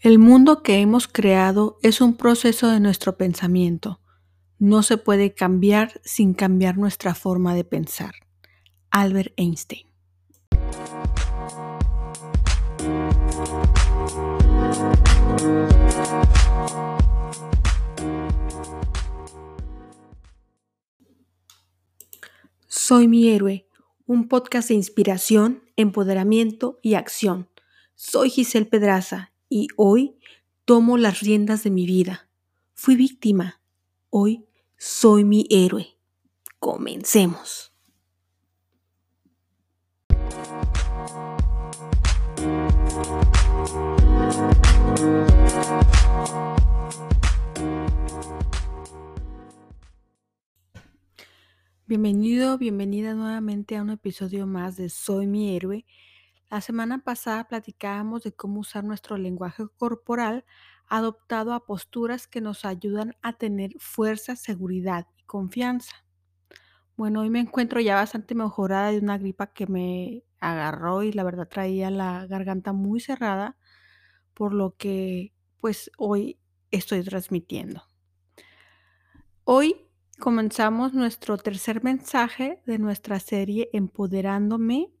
[0.00, 4.00] El mundo que hemos creado es un proceso de nuestro pensamiento.
[4.58, 8.14] No se puede cambiar sin cambiar nuestra forma de pensar.
[8.90, 9.86] Albert Einstein.
[22.68, 23.66] Soy mi héroe,
[24.06, 27.48] un podcast de inspiración, empoderamiento y acción.
[27.98, 30.18] Soy Giselle Pedraza y hoy
[30.66, 32.28] tomo las riendas de mi vida.
[32.74, 33.62] Fui víctima,
[34.10, 34.44] hoy
[34.76, 35.96] soy mi héroe.
[36.58, 37.72] Comencemos.
[51.86, 55.86] Bienvenido, bienvenida nuevamente a un episodio más de Soy mi héroe.
[56.48, 60.44] La semana pasada platicábamos de cómo usar nuestro lenguaje corporal
[60.86, 66.04] adoptado a posturas que nos ayudan a tener fuerza, seguridad y confianza.
[66.96, 71.24] Bueno, hoy me encuentro ya bastante mejorada de una gripa que me agarró y la
[71.24, 73.56] verdad traía la garganta muy cerrada,
[74.32, 76.38] por lo que pues hoy
[76.70, 77.82] estoy transmitiendo.
[79.42, 79.76] Hoy
[80.20, 84.95] comenzamos nuestro tercer mensaje de nuestra serie Empoderándome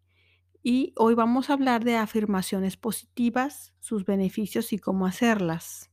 [0.68, 5.92] y hoy vamos a hablar de afirmaciones positivas, sus beneficios y cómo hacerlas.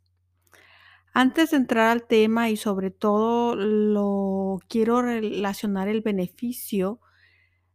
[1.14, 7.02] Antes de entrar al tema y sobre todo lo quiero relacionar el beneficio,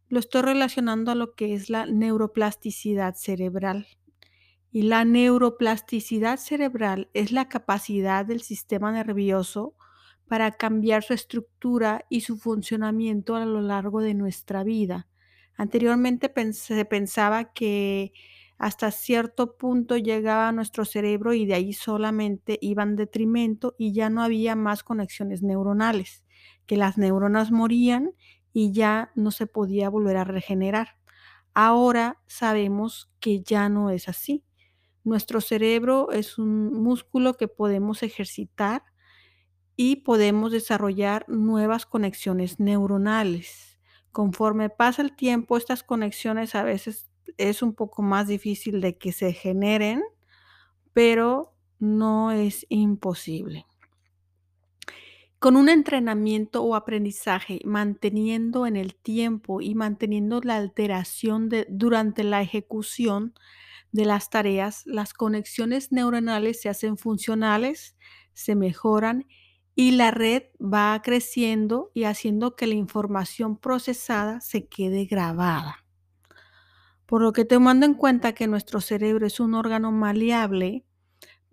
[0.09, 3.87] lo estoy relacionando a lo que es la neuroplasticidad cerebral.
[4.69, 9.73] Y la neuroplasticidad cerebral es la capacidad del sistema nervioso
[10.27, 15.08] para cambiar su estructura y su funcionamiento a lo largo de nuestra vida
[15.59, 18.13] Anteriormente se pensaba que
[18.57, 23.93] hasta cierto punto llegaba a nuestro cerebro y de ahí solamente iba en detrimento y
[23.93, 26.23] ya no había más conexiones neuronales,
[26.65, 28.11] que las neuronas morían
[28.53, 30.97] y ya no se podía volver a regenerar.
[31.53, 34.45] Ahora sabemos que ya no es así.
[35.03, 38.83] Nuestro cerebro es un músculo que podemos ejercitar
[39.75, 43.68] y podemos desarrollar nuevas conexiones neuronales.
[44.11, 49.11] Conforme pasa el tiempo, estas conexiones a veces es un poco más difícil de que
[49.11, 50.01] se generen,
[50.93, 53.65] pero no es imposible.
[55.39, 62.41] Con un entrenamiento o aprendizaje, manteniendo en el tiempo y manteniendo la alteración durante la
[62.41, 63.33] ejecución
[63.93, 67.95] de las tareas, las conexiones neuronales se hacen funcionales,
[68.33, 69.27] se mejoran
[69.79, 75.85] y la red va creciendo y haciendo que la información procesada se quede grabada.
[77.05, 80.83] Por lo que tomando en cuenta que nuestro cerebro es un órgano maleable,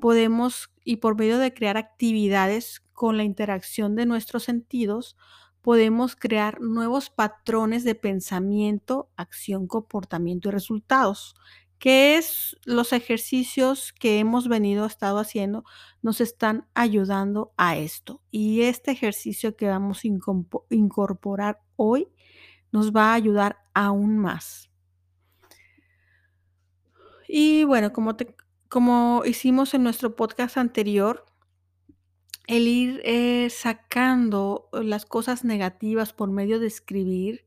[0.01, 5.17] podemos, y por medio de crear actividades con la interacción de nuestros sentidos,
[5.63, 11.37] podemos crear nuevos patrones de pensamiento, acción, comportamiento y resultados
[11.79, 15.65] que es los ejercicios que hemos venido estado haciendo
[16.03, 18.23] nos están ayudando a esto.
[18.31, 20.09] Y este ejercicio que vamos a
[20.71, 22.09] incorporar hoy
[22.73, 24.71] nos va a ayudar aún más.
[27.29, 28.17] Y bueno, como,
[28.69, 31.27] como hicimos en nuestro podcast anterior,
[32.47, 37.46] el ir eh, sacando las cosas negativas por medio de escribir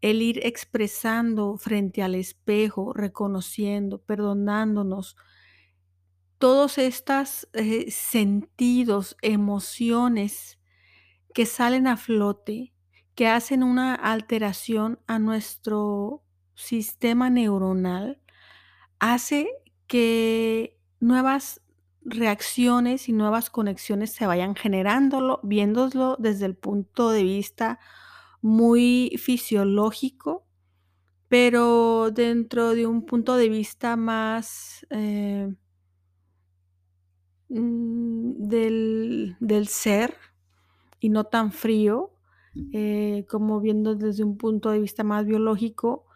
[0.00, 5.16] el ir expresando frente al espejo, reconociendo, perdonándonos,
[6.38, 10.58] todos estos eh, sentidos, emociones
[11.34, 12.74] que salen a flote,
[13.14, 16.22] que hacen una alteración a nuestro
[16.54, 18.20] sistema neuronal,
[18.98, 19.48] hace
[19.86, 21.62] que nuevas
[22.02, 27.80] reacciones y nuevas conexiones se vayan generándolo, viéndolo desde el punto de vista
[28.46, 30.46] muy fisiológico,
[31.26, 35.52] pero dentro de un punto de vista más eh,
[37.48, 40.14] mm, del, ser
[41.00, 42.12] y no tan frío,
[42.72, 46.06] eh, como viendo desde un punto de vista más biológico,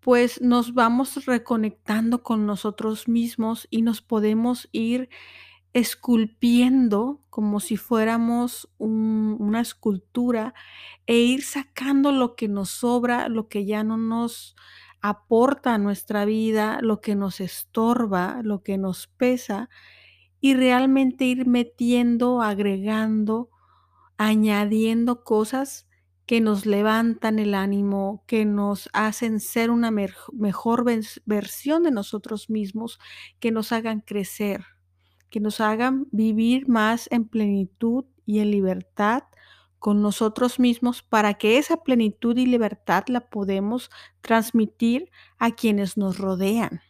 [0.00, 5.08] pues nos vamos reconectando con nosotros mismos y nos podemos ir
[5.76, 10.54] esculpiendo como si fuéramos una escultura
[11.06, 14.56] e ir sacando lo que nos sobra, lo que ya no nos
[15.02, 19.68] aporta a nuestra vida, lo que nos estorba, lo que nos pesa
[20.40, 23.50] y realmente ir metiendo, agregando,
[24.16, 25.86] añadiendo cosas
[26.24, 30.86] que nos levantan el ánimo, que nos hacen ser una mejor
[31.26, 32.98] versión de nosotros mismos,
[33.40, 34.64] que nos hagan crecer,
[35.30, 39.24] que nos hagan vivir más en plenitud y en libertad
[39.78, 43.90] con nosotros mismos para que esa plenitud y libertad la podemos
[44.20, 46.80] transmitir a quienes nos rodean.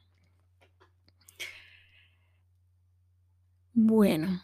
[3.74, 4.40] Bueno,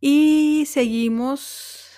[0.00, 1.88] y seguimos.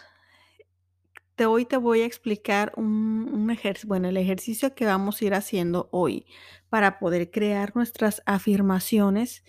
[1.38, 5.88] Hoy te voy a explicar un, ejercicio, bueno, el ejercicio que vamos a ir haciendo
[5.91, 6.26] hoy
[6.69, 9.43] para poder crear nuestras afirmaciones.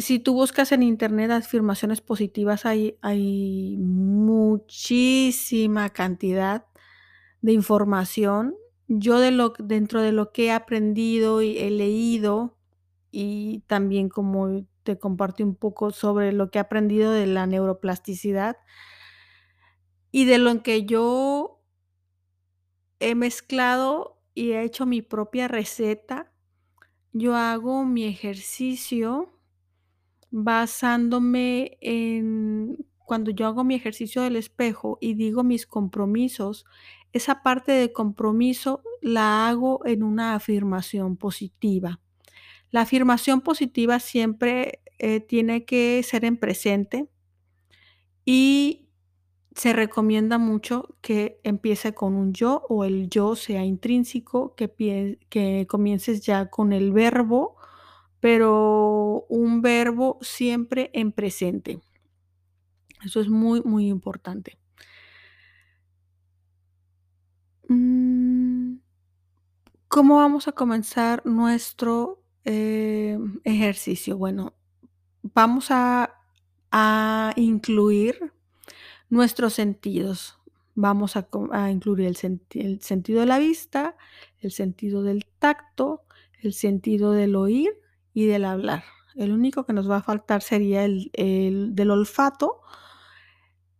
[0.00, 6.66] Si tú buscas en internet afirmaciones positivas, hay, hay muchísima cantidad
[7.42, 8.56] de información.
[8.88, 12.56] Yo de lo, dentro de lo que he aprendido y he leído
[13.10, 18.56] y también como te compartí un poco sobre lo que he aprendido de la neuroplasticidad
[20.10, 21.62] y de lo que yo
[23.00, 26.32] he mezclado y he hecho mi propia receta.
[27.12, 29.39] Yo hago mi ejercicio
[30.30, 36.64] basándome en cuando yo hago mi ejercicio del espejo y digo mis compromisos,
[37.12, 42.00] esa parte de compromiso la hago en una afirmación positiva.
[42.70, 47.08] La afirmación positiva siempre eh, tiene que ser en presente
[48.24, 48.88] y
[49.56, 55.66] se recomienda mucho que empiece con un yo o el yo sea intrínseco, que, que
[55.68, 57.56] comiences ya con el verbo,
[58.20, 61.80] pero un verbo siempre en presente.
[63.04, 64.58] Eso es muy, muy importante.
[67.68, 68.76] Mm,
[69.88, 74.16] ¿Cómo vamos a comenzar nuestro eh, ejercicio.
[74.16, 74.54] Bueno,
[75.22, 76.16] vamos a,
[77.36, 78.32] incluir
[79.08, 80.38] nuestros sentidos.
[80.74, 81.28] Vamos a,
[81.70, 83.96] incluir el, el, sentido de la vista,
[84.40, 86.04] el sentido del tacto,
[86.42, 87.72] el sentido del oír
[88.12, 88.84] y del hablar.
[89.14, 92.60] El único que nos va a faltar sería el, el del olfato.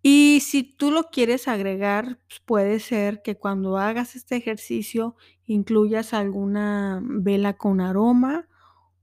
[0.03, 6.15] Y si tú lo quieres agregar, pues, puede ser que cuando hagas este ejercicio incluyas
[6.15, 8.49] alguna vela con aroma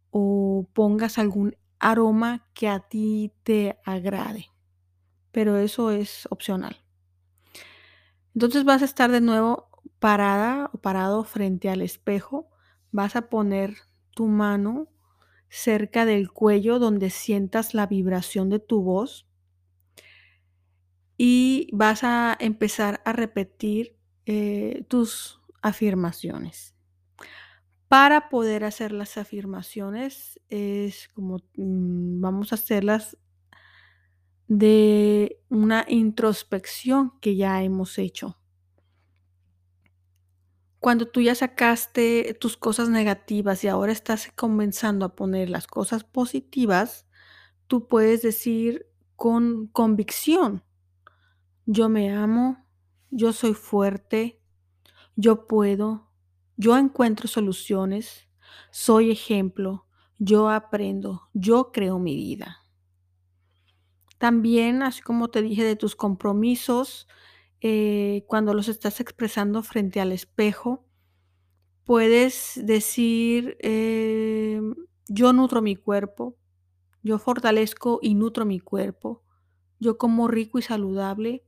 [0.09, 4.47] o pongas algún aroma que a ti te agrade,
[5.31, 6.77] pero eso es opcional.
[8.33, 9.69] Entonces vas a estar de nuevo
[9.99, 12.49] parada o parado frente al espejo,
[12.91, 13.75] vas a poner
[14.11, 14.87] tu mano
[15.49, 19.27] cerca del cuello donde sientas la vibración de tu voz
[21.17, 26.75] y vas a empezar a repetir eh, tus afirmaciones.
[27.87, 33.17] Para poder hacer las afirmaciones es como mm, vamos a hacerlas
[34.47, 38.36] de una introspección que ya hemos hecho.
[40.79, 46.03] Cuando tú ya sacaste tus cosas negativas y ahora estás comenzando a poner las cosas
[46.03, 47.07] positivas,
[47.67, 50.63] tú puedes decir con convicción,
[51.65, 52.65] yo me amo,
[53.09, 54.39] yo soy fuerte,
[55.15, 56.11] yo puedo,
[56.55, 58.29] yo encuentro soluciones,
[58.71, 59.87] soy ejemplo,
[60.19, 62.63] yo aprendo, yo creo mi vida.
[64.17, 67.07] También, así como te dije de tus compromisos,
[67.61, 70.85] eh, cuando los estás expresando frente al espejo,
[71.83, 74.75] puedes decir, em,
[75.07, 76.37] yo nutro mi cuerpo,
[77.03, 79.23] yo fortalezco y nutro mi cuerpo,
[79.79, 81.45] yo como rico y saludable.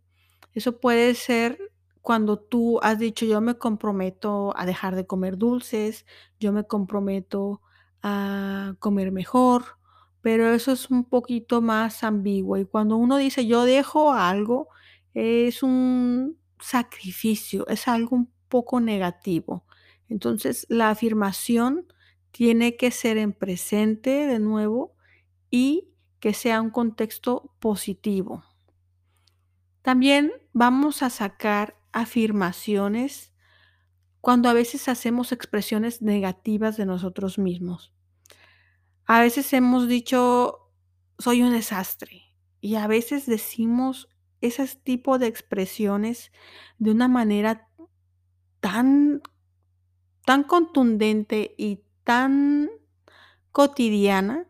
[0.54, 1.60] Eso puede ser
[2.02, 6.06] cuando tú has dicho, yo me comprometo a dejar de comer dulces,
[6.40, 7.62] yo me comprometo
[8.02, 9.78] a comer mejor,
[10.22, 12.58] pero eso es un poquito más ambiguo.
[12.58, 14.70] Y cuando uno dice, yo dejo algo,
[15.14, 19.66] es un sacrificio, es algo un poco negativo.
[20.08, 21.88] Entonces, la afirmación
[22.32, 24.96] tiene que ser en presente de nuevo
[25.50, 25.90] y
[26.20, 28.44] que sea un contexto positivo.
[29.82, 33.34] También vamos a sacar afirmaciones
[34.22, 37.94] cuando a veces hacemos expresiones negativas de nosotros mismos.
[39.06, 40.72] A veces hemos dicho,
[41.18, 42.24] soy un desastre.
[42.62, 44.09] Y a veces decimos
[44.42, 46.32] ese tipo de expresiones
[46.78, 47.68] de una manera
[48.60, 49.22] tan,
[50.26, 52.70] tan contundente y tan
[53.52, 54.48] cotidiana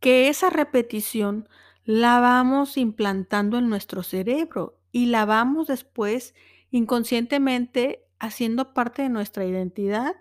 [0.00, 1.48] que esa repetición
[1.84, 6.34] la vamos implantando en nuestro cerebro y la vamos después
[6.70, 10.14] inconscientemente haciendo parte de nuestra identidad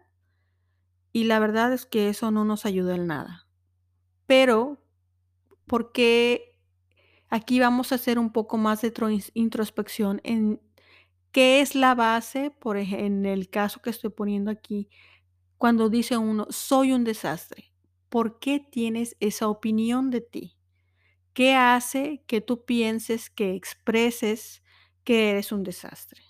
[1.13, 3.47] y la verdad es que eso no nos ayuda en nada.
[4.25, 4.83] Pero,
[5.67, 6.52] ¿por qué
[7.33, 8.93] Aquí vamos a hacer un poco más de
[9.33, 10.61] introspección en
[11.31, 14.87] qué es la base, por ejemplo, en el caso que estoy poniendo aquí,
[15.57, 17.73] cuando dice uno, soy un desastre.
[18.09, 20.57] ¿Por qué tienes esa opinión de ti?
[21.33, 24.61] ¿Qué hace que tú pienses, que expreses
[25.03, 26.21] que eres un desastre?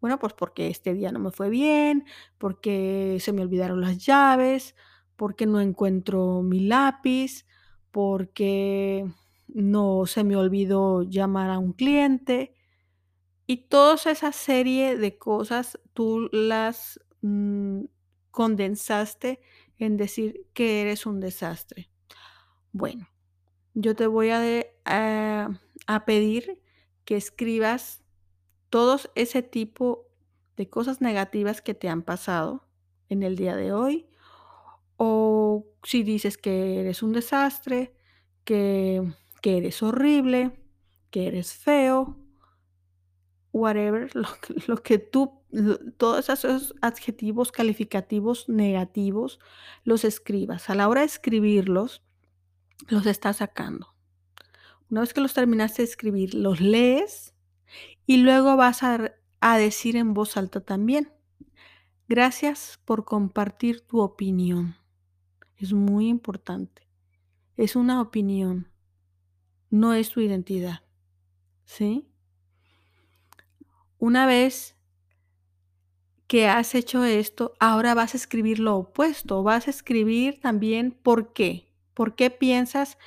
[0.00, 2.06] Bueno, pues porque este día no me fue bien,
[2.38, 4.74] porque se me olvidaron las llaves,
[5.14, 7.46] porque no encuentro mi lápiz,
[7.92, 9.06] porque
[9.54, 12.54] no se me olvidó llamar a un cliente.
[13.46, 17.84] Y toda esa serie de cosas tú las mm,
[18.30, 19.40] condensaste
[19.78, 21.90] en decir que eres un desastre.
[22.72, 23.08] Bueno,
[23.74, 26.60] yo te voy a, a pedir
[27.04, 28.04] que escribas
[28.68, 30.06] todos ese tipo
[30.56, 32.68] de cosas negativas que te han pasado
[33.08, 34.06] en el día de hoy.
[34.96, 37.94] O si dices que eres un desastre,
[38.44, 39.02] que,
[39.40, 40.52] que eres horrible,
[41.10, 42.16] que eres feo,
[43.52, 44.10] whatever,
[44.66, 45.42] lo, que tú,
[45.96, 49.38] todos esos adjetivos calificativos negativos,
[49.84, 50.70] los escribas.
[50.70, 52.02] A la hora de escribirlos,
[52.88, 53.94] los estás sacando.
[54.90, 57.34] Una vez que los terminaste de escribir, los lees
[58.06, 61.12] y luego vas a decir en voz alta también.
[62.08, 64.74] Gracias por compartir tu opinión.
[65.56, 66.88] Es muy importante.
[67.56, 68.69] Es una opinión.
[69.70, 70.82] No es tu identidad.
[71.64, 72.06] ¿Sí?
[73.98, 74.76] Una vez
[76.26, 79.42] que has hecho esto, ahora vas a escribir lo opuesto.
[79.42, 81.72] Vas a escribir también por qué.
[81.94, 82.98] ¿Por qué piensas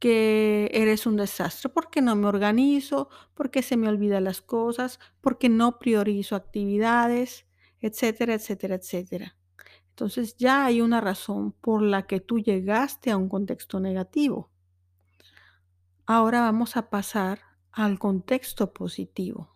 [0.00, 5.48] que eres un desastre, porque no me organizo, porque se me olvidan las cosas, porque
[5.50, 7.46] no priorizo actividades,
[7.80, 9.36] etcétera, etcétera, etcétera.
[9.90, 14.50] Entonces ya hay una razón por la que tú llegaste a un contexto negativo.
[16.12, 17.38] Ahora vamos a pasar
[17.70, 19.54] al contexto positivo.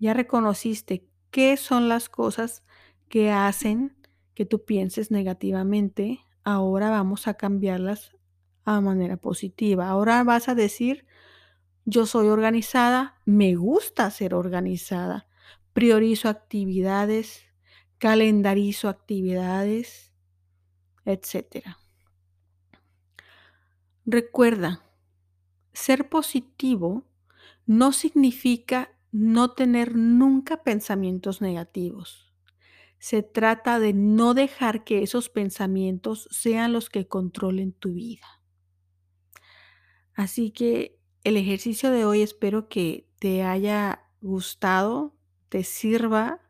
[0.00, 2.64] Ya reconociste qué son las cosas
[3.08, 3.96] que hacen
[4.34, 6.18] que tú pienses negativamente.
[6.42, 8.16] Ahora vamos a cambiarlas
[8.64, 9.88] a manera positiva.
[9.88, 11.06] Ahora vas a decir,
[11.84, 15.28] yo soy organizada, me gusta ser organizada,
[15.72, 17.44] priorizo actividades,
[17.98, 20.10] calendarizo actividades,
[21.04, 21.76] etc.
[24.06, 24.82] Recuerda,
[25.76, 27.06] ser positivo
[27.66, 32.32] no significa no tener nunca pensamientos negativos.
[32.98, 38.26] Se trata de no dejar que esos pensamientos sean los que controlen tu vida.
[40.14, 45.14] Así que el ejercicio de hoy espero que te haya gustado,
[45.50, 46.40] te sirva,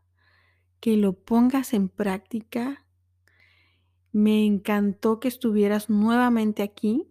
[0.79, 2.87] que lo pongas en práctica.
[4.13, 7.11] Me encantó que estuvieras nuevamente aquí.